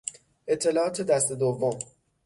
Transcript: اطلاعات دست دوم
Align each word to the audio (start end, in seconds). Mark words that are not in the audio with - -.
اطلاعات 0.47 1.01
دست 1.01 1.31
دوم 1.33 1.79